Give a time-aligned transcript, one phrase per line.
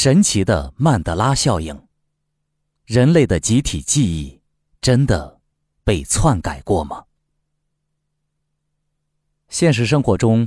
[0.00, 1.88] 神奇的曼德拉效应，
[2.84, 4.40] 人类的集体记忆
[4.80, 5.40] 真的
[5.82, 7.06] 被篡改过吗？
[9.48, 10.46] 现实生活中，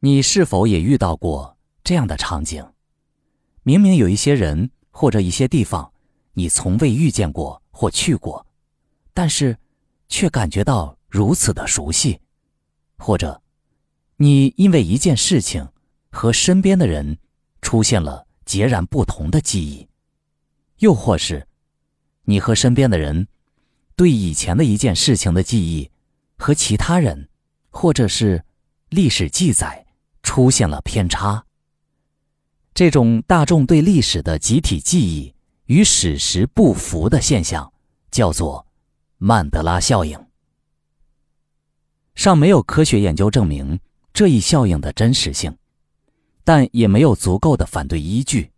[0.00, 2.70] 你是否也遇到过这样的场景？
[3.62, 5.90] 明明有一些人或者一些地方，
[6.34, 8.46] 你从未遇见过或去过，
[9.14, 9.56] 但是
[10.06, 12.20] 却感觉到如此的熟悉，
[12.98, 13.40] 或者
[14.16, 15.66] 你因为一件事情
[16.10, 17.16] 和身边的人
[17.62, 19.86] 出现了截然不同的记忆，
[20.78, 21.46] 又或是
[22.24, 23.28] 你和身边的人
[23.94, 25.90] 对以前的一件事情的记忆
[26.38, 27.28] 和其他人。
[27.78, 28.42] 或者是
[28.88, 29.84] 历史记载
[30.22, 31.44] 出现了偏差。
[32.72, 35.34] 这种大众对历史的集体记忆
[35.66, 37.70] 与史实不符的现象，
[38.10, 38.66] 叫做
[39.18, 40.18] 曼德拉效应。
[42.14, 43.78] 尚没有科学研究证明
[44.14, 45.54] 这一效应的真实性，
[46.46, 48.52] 但也没有足够的反对依据。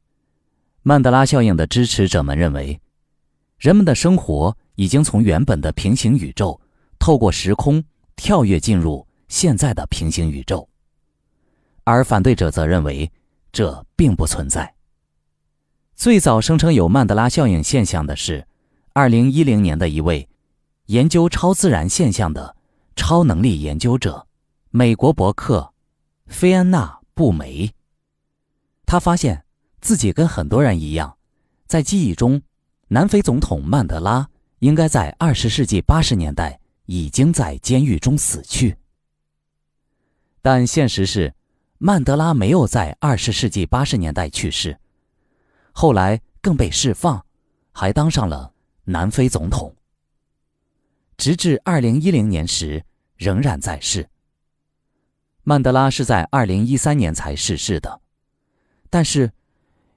[0.83, 2.79] 曼德拉效应的支持者们认为，
[3.59, 6.61] 人们的生活已经从原本的平行宇宙
[7.01, 7.83] 透过时空
[8.15, 9.09] 跳跃进入。
[9.29, 10.67] 现在的平行宇宙，
[11.85, 13.13] 而反对者则认为
[13.53, 14.75] 这并不存在。
[15.95, 18.47] 最早声称有曼德拉效应现象的是，
[18.95, 20.27] 二零一零年的一位
[20.87, 22.57] 研究超自然现象的
[22.97, 24.27] 超能力研究者——
[24.73, 25.75] 美国博客
[26.27, 27.71] 菲安娜·布梅。
[28.89, 29.45] 他发现
[29.83, 31.19] 自己跟很多人一样，
[31.67, 32.41] 在记忆中，
[32.89, 34.27] 南非总统曼德拉
[34.61, 38.79] 应该在二十世纪八十年代已经在监狱中死去。
[40.41, 41.35] 但现实是，
[41.77, 44.79] 曼德拉没有在二十世纪八十年代去世，
[45.73, 47.23] 后来更被释放，
[47.73, 49.77] 还当上了南非总统。
[51.19, 52.83] 直至二零一零年时
[53.19, 54.09] 仍然在世。
[55.43, 58.01] 曼德拉是在二零一三年才逝世的，
[58.91, 59.33] 但是，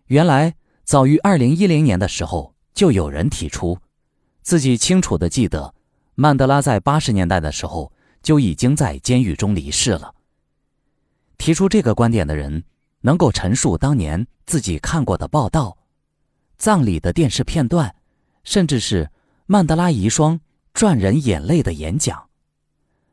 [0.08, 3.78] 原来早于二零一零年的时候就有人提出，
[4.42, 5.74] 自己清楚的记得，
[6.16, 10.14] 曼德拉在八十年代的时候就已经在监狱中离世了。
[11.38, 12.64] 提出这个观点的人，
[13.02, 15.78] 能够陈述当年自己看过的报道、
[16.58, 17.96] 葬礼的电视片段，
[18.44, 19.10] 甚至是
[19.46, 20.40] 曼德拉遗孀
[20.74, 22.30] 赚人眼泪的演讲。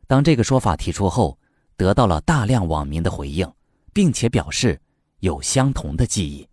[0.06, 1.38] 当这个说法提出后，
[1.76, 3.50] 得到了大量网民的回应，
[3.92, 4.81] 并且表示
[5.20, 6.48] 有相同的记忆。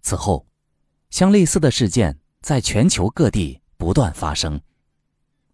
[0.00, 0.46] 此后，
[1.10, 4.60] 相类似的事件在全球各地不断发生，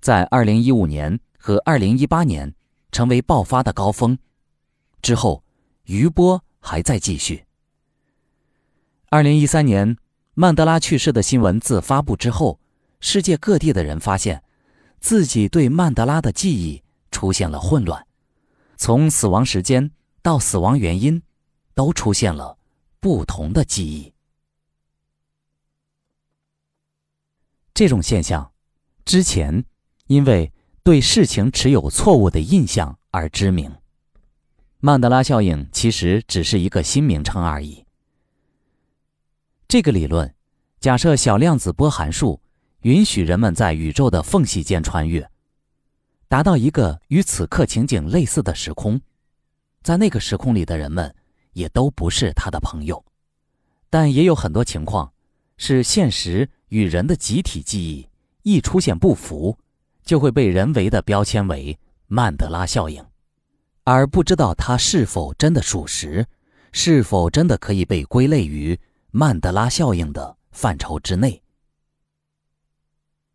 [0.00, 2.54] 在2015年和2018年
[2.92, 4.16] 成为爆发的高峰。
[5.02, 5.44] 之后，
[5.84, 7.44] 余波还在继续。
[9.10, 9.96] 二零一三年，
[10.34, 12.58] 曼德拉去世的新闻自发布之后，
[13.00, 14.42] 世界各地的人发现，
[15.00, 18.06] 自己对曼德拉的记忆出现了混乱，
[18.76, 19.90] 从死亡时间
[20.22, 21.22] 到死亡原因，
[21.74, 22.56] 都出现了
[23.00, 24.12] 不同的记忆。
[27.74, 28.52] 这种现象，
[29.04, 29.64] 之前
[30.06, 30.52] 因为
[30.82, 33.74] 对事情持有错误的印象而知名。
[34.78, 37.84] 曼德拉效应其实只是一个新名称而已。
[39.66, 40.34] 这个理论
[40.78, 42.40] 假设小量子波函数
[42.82, 45.28] 允许人们在宇宙的缝隙间穿越，
[46.28, 49.00] 达到一个与此刻情景类似的时空，
[49.82, 51.12] 在那个时空里的人们
[51.54, 53.02] 也都不是他的朋友。
[53.88, 55.12] 但也有很多情况
[55.56, 58.08] 是现实与人的集体记忆
[58.42, 59.58] 一出现不符，
[60.04, 63.02] 就会被人为的标签为曼德拉效应。
[63.84, 66.26] 而不知道它是否真的属实，
[66.72, 68.78] 是否真的可以被归类于
[69.10, 71.42] 曼德拉效应的范畴之内。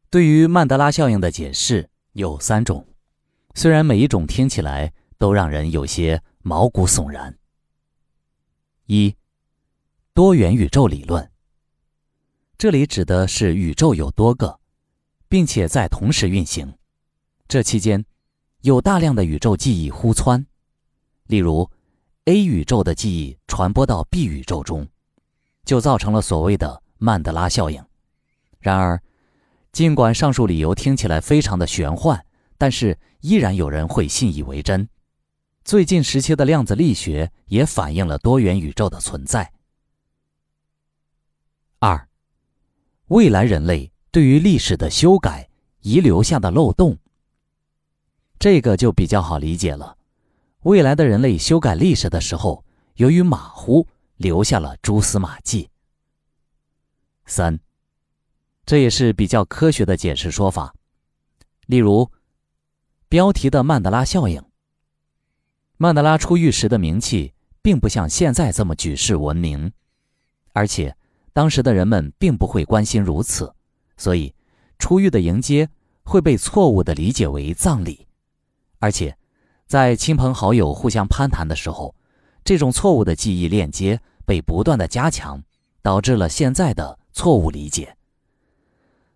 [0.10, 2.86] 对于曼德拉效应的解释有三种，
[3.56, 7.39] 虽然每一种听起来都让人有些毛骨悚然。
[8.92, 9.16] 一，
[10.16, 11.32] 多元宇宙理论。
[12.58, 14.60] 这里指的是宇宙有多个，
[15.28, 16.74] 并且在同时运行，
[17.48, 18.04] 这期间。
[18.62, 20.44] 有大量的宇宙记忆互窜，
[21.28, 21.70] 例如
[22.26, 24.88] ，A 宇宙的记忆传播到 B 宇宙中，
[25.64, 27.86] 就造成了所谓的曼德拉效应。
[28.60, 29.00] 然而，
[29.72, 32.26] 尽管上述理由听起来非常的玄幻，
[32.58, 34.90] 但是依然有人会信以为真。
[35.64, 39.52] 最近时期的量子力学也反映了多元宇宙的存在。
[41.80, 42.10] 二，
[43.08, 45.50] 未来人类对于历史的修改
[45.82, 46.98] 遗留下的漏洞。
[48.40, 49.98] 这个就比较好理解了。
[50.62, 52.66] 未来的人类修改历史的时候，
[52.96, 55.70] 由于马虎，留下了蛛丝马迹。
[57.26, 57.60] 三，
[58.66, 60.74] 这也是比较科学的解释说法。
[61.68, 62.12] 例如，
[63.08, 64.44] 标题的曼德拉效应。
[65.82, 67.32] 曼德拉出狱时的名气
[67.62, 69.72] 并不像现在这么举世闻名，
[70.52, 70.94] 而且
[71.32, 73.54] 当时的人们并不会关心如此，
[73.96, 74.36] 所以
[74.78, 75.70] 出狱的迎接
[76.04, 78.06] 会被错误的理解为葬礼，
[78.80, 79.18] 而且
[79.68, 81.96] 在亲朋好友互相攀谈的时候，
[82.44, 85.42] 这种错误的记忆链接被不断的加强，
[85.82, 87.96] 导致了现在的错误理解。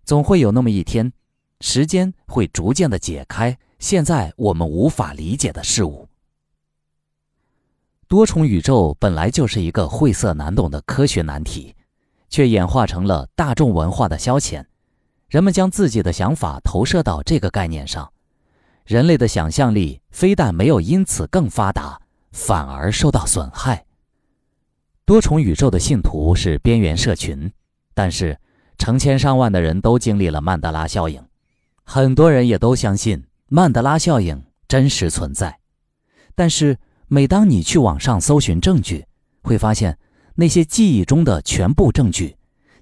[0.06, 1.12] 总会有那么一天，
[1.60, 6.08] 时间会逐渐的解开现在我们无法理解的事物。
[8.14, 11.74] 多重宇宙本来就是一个晦涩难懂的科学难题，
[12.30, 14.64] 却演化成了大众文化的消遣。
[15.28, 18.14] 人们将自己的想法投射到这个概念上，
[18.86, 22.00] 人类的想象力非但没有因此更发达，
[22.32, 23.84] 反而受到损害。
[25.06, 27.52] 多重宇宙的信徒是边缘社群，
[27.96, 28.38] 但是
[28.78, 31.20] 成千上万的人都经历了曼德拉效应，
[31.84, 35.58] 很多人也都相信曼德拉效应真实存在，
[36.36, 36.78] 但是。
[37.14, 39.06] 每当你去网上搜寻证据，
[39.44, 40.00] 会发现
[40.34, 42.36] 那些记忆中的全部证据，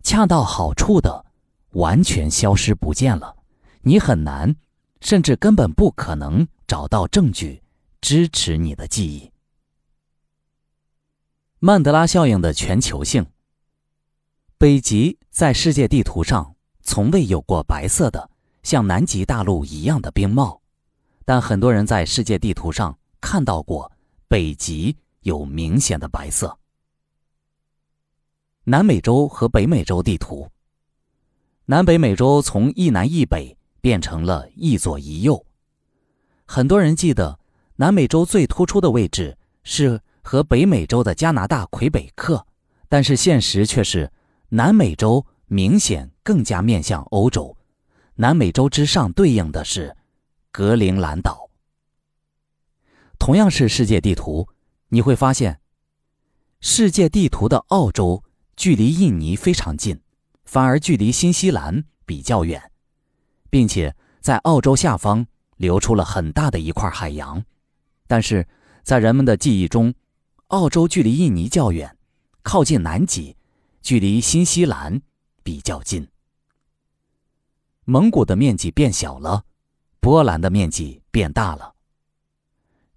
[0.03, 1.25] 恰到好处的
[1.71, 3.35] 完全消失不见了。
[3.81, 4.55] 你很难，
[5.01, 7.61] 甚至根本不可能找到证据
[7.99, 9.29] 支持你的记忆。
[11.59, 13.25] 曼德拉效应的全球性。
[14.57, 18.29] 北极在世界地图上从未有过白色的
[18.63, 20.61] 像南极大陆一样的冰帽，
[21.25, 23.91] 但很多人在世界地图上看到过。
[24.31, 26.57] 北极有明显的白色。
[28.63, 30.49] 南美洲和北美洲地图。
[31.65, 35.45] 南北美洲从一南一北变成了一左一右。
[36.45, 37.37] 很多人记得
[37.75, 42.47] 南美洲最突出的位置是和北美洲的加拿大魁北克，
[42.87, 44.09] 但是现实却是
[44.47, 47.57] 南美洲明显更加面向欧洲。
[48.15, 49.93] 南美洲之上对应的是
[50.53, 51.40] 格陵兰岛。
[53.21, 54.47] 同样是世界地图，
[54.87, 55.61] 你会发现，
[56.59, 58.23] 世界地图的澳洲
[58.55, 60.01] 距离印尼非常近，
[60.43, 62.71] 反而距离新西兰比较远，
[63.51, 65.27] 并且在澳洲下方
[65.57, 67.45] 留出了很大的一块海洋。
[68.07, 68.47] 但是
[68.81, 69.93] 在人们的记忆中，
[70.47, 71.95] 澳洲距离印尼较远，
[72.41, 73.37] 靠近南极，
[73.83, 74.99] 距离新西兰
[75.43, 76.07] 比较近。
[77.85, 79.45] 蒙古的面积变小了，
[79.99, 81.75] 波兰的面积变大了。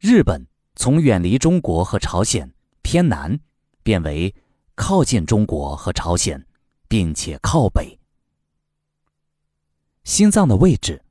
[0.06, 0.46] 日本
[0.76, 2.52] 从远离中国和朝鲜
[2.82, 3.40] 偏南，
[3.82, 4.34] 变为
[4.74, 6.46] 靠近中国和朝鲜，
[6.88, 7.98] 并且靠北。
[10.04, 11.02] 心脏的位置，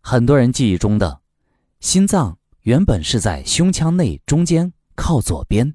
[0.00, 1.20] 很多人记忆中的
[1.78, 5.74] 心脏原本是在胸腔内中间靠左边，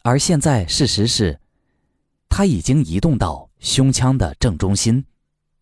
[0.00, 1.38] 而现在事实是，
[2.30, 5.04] 它已经移动到胸腔的正中心，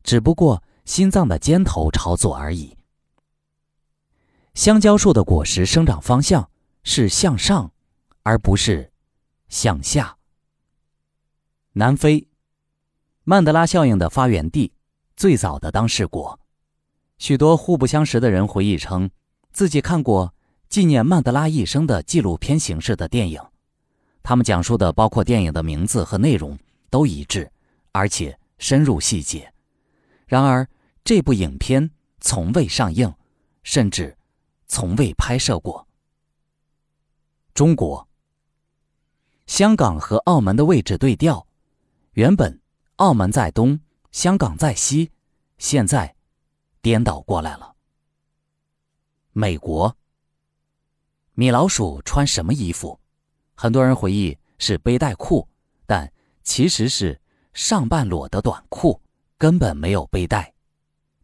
[0.04, 2.76] 只不过心脏的尖头朝左而已。
[4.54, 6.50] 香蕉树的果实生长方向
[6.84, 7.72] 是向上，
[8.22, 8.92] 而不是
[9.48, 10.18] 向下。
[11.72, 12.28] 南非，
[13.24, 14.74] 曼德拉效应的发源地，
[15.16, 16.38] 最早的当事国。
[17.16, 19.10] 许多互不相识的人回忆称，
[19.52, 20.34] 自己看过
[20.68, 23.40] 纪念曼德拉一生的纪录片形式的电影，
[24.22, 26.58] 他们讲述的包括电影的名字和内容
[26.90, 27.50] 都一致，
[27.92, 29.50] 而且深入细节。
[30.26, 30.68] 然而，
[31.02, 31.90] 这部影片
[32.20, 33.10] 从未上映，
[33.62, 34.14] 甚至。
[34.72, 35.86] 从未拍摄过。
[37.52, 38.08] 中国、
[39.46, 41.46] 香港和澳门的位置对调，
[42.12, 42.58] 原本
[42.96, 43.78] 澳门在东，
[44.12, 45.12] 香港在西，
[45.58, 46.16] 现在
[46.80, 47.74] 颠倒过来了。
[49.32, 49.94] 美国，
[51.34, 52.98] 米老鼠穿什么衣服？
[53.54, 55.46] 很多人回忆是背带裤，
[55.84, 56.10] 但
[56.42, 57.20] 其实是
[57.52, 58.98] 上半裸的短裤，
[59.36, 60.54] 根本没有背带。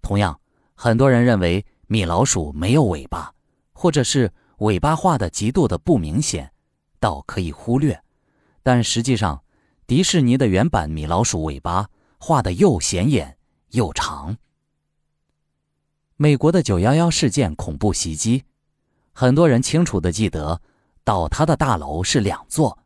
[0.02, 0.38] 同样，
[0.74, 3.34] 很多人认为米老鼠没有尾巴。
[3.80, 6.50] 或者是尾巴画的极度的不明显，
[6.98, 8.02] 倒可以忽略，
[8.60, 9.44] 但实际上，
[9.86, 14.36] 迪士尼的原版米老鼠尾巴画的又显眼又长。
[16.16, 18.42] 美国的九幺幺事件恐怖袭击，
[19.12, 20.60] 很多人清楚的记得，
[21.04, 22.80] 倒塌的大楼是两座，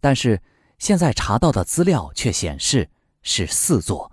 [0.00, 0.40] 但是
[0.78, 2.88] 现在查到的资料却显示
[3.20, 4.12] 是四座。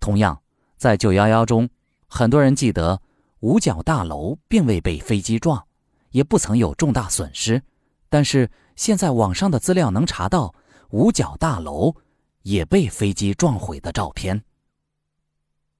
[0.00, 0.42] 同样，
[0.76, 1.70] 在九幺幺中，
[2.08, 3.00] 很多人记得。
[3.40, 5.66] 五角大楼并未被飞机撞，
[6.10, 7.62] 也不曾有重大损失。
[8.10, 10.54] 但是现在网上的资料能查到
[10.90, 11.94] 五角大楼
[12.42, 14.42] 也被飞机撞毁的照片。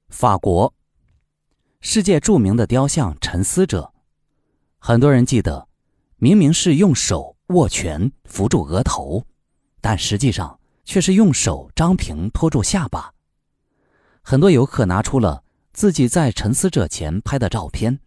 [0.09, 0.73] 法国，
[1.81, 3.93] 世界著名的雕像沉思者，
[4.79, 5.69] 很多人记得，
[6.17, 9.27] 明明是用手握拳扶住额头，
[9.83, 13.13] 但实际上却是用手张平托住下巴。
[14.23, 15.45] 很多游客拿出了。
[15.73, 18.01] 自己在沉思者前拍的照片，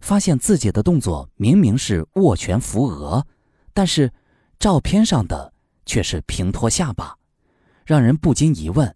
[0.00, 3.26] 发现自己的动作明明是握拳扶额，
[3.72, 4.12] 但是
[4.58, 5.52] 照片上的
[5.86, 7.16] 却是平托下巴，
[7.84, 8.94] 让人不禁疑问：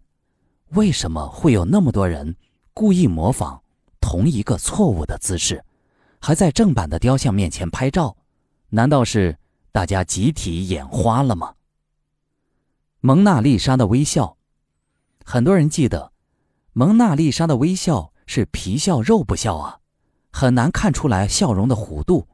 [0.69, 2.35] 为什么会有那么多人
[2.73, 3.61] 故意模仿
[3.99, 5.63] 同一个错误的姿势，
[6.19, 8.17] 还在正版的雕像面前拍照？
[8.69, 9.37] 难道是
[9.71, 11.55] 大家集体眼花了吗？
[12.99, 14.37] 蒙娜丽莎的微笑，
[15.23, 16.11] 很多人记得，
[16.73, 19.79] 蒙娜丽莎的微笑是皮笑肉不笑啊，
[20.31, 22.27] 很难看出来笑容的弧度。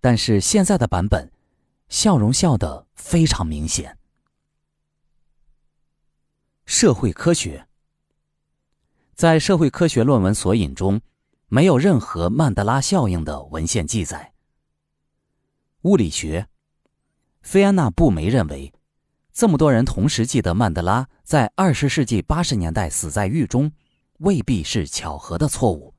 [0.00, 1.32] 但是现在的版本，
[1.88, 3.98] 笑容笑得非常明显。
[6.66, 7.66] 社会科学，
[9.14, 11.00] 在社会科学论文索引中，
[11.48, 14.34] 没有任何曼德拉效应的文献记载。
[15.82, 16.46] 物理学，
[17.40, 18.72] 菲安娜·布梅认为，
[19.38, 23.70] 这么多人同时记得曼德拉在二十世纪八十年代死在狱中，
[24.18, 25.94] 未必是巧合的错误，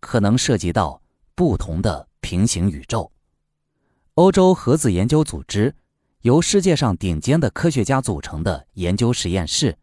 [0.00, 1.02] 可能涉及到
[1.34, 3.12] 不同的平行宇宙。
[4.14, 5.74] 欧洲核子研究组织
[6.22, 9.76] 由世界上顶尖的科学家组成的研究实验室。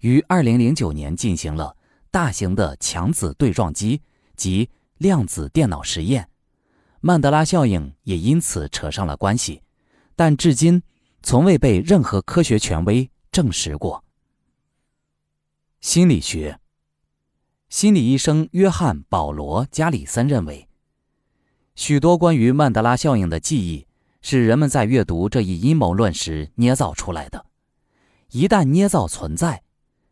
[0.00, 1.76] 于二零零九年进行了
[2.10, 4.02] 大型的强子对撞机
[4.34, 4.68] 及
[4.98, 6.28] 量子电脑实验，
[7.00, 9.62] 曼德拉效应也因此扯上了关系，
[10.16, 10.82] 但至今
[11.22, 14.04] 从未被任何科学权威证实过。
[15.80, 16.60] 心理学，
[17.68, 20.68] 心理医生约翰·保罗·加里森认为，
[21.74, 23.86] 许多关于曼德拉效应的记忆
[24.20, 27.46] 是人们在阅读这一阴谋论时捏造出来的，
[28.30, 29.62] 一旦捏造存在。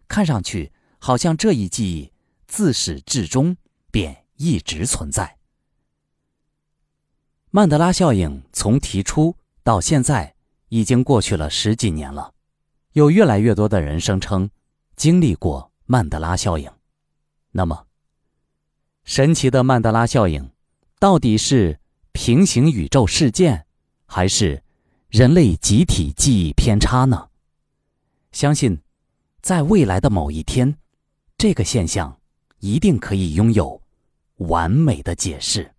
[0.09, 2.13] 看上去好像这一记忆
[2.49, 3.57] 自始至终
[3.93, 5.39] 便一直存在。
[7.53, 10.35] 曼德拉效应从提出到现在
[10.71, 12.33] 已经过去了十几年了，
[12.95, 14.51] 有越来越多的人声称
[14.97, 16.71] 经历过曼德拉效应。
[17.53, 17.87] 那么，
[19.05, 20.51] 神奇的曼德拉效应
[20.99, 21.79] 到底是
[22.13, 23.67] 平行宇宙事件，
[24.07, 24.63] 还是
[25.09, 27.29] 人类集体记忆偏差呢？
[28.33, 28.81] 相信。
[29.43, 30.77] 在未来的某一天，
[31.39, 32.21] 这个现象
[32.59, 33.81] 一定可以拥有
[34.37, 35.75] 完美的解释。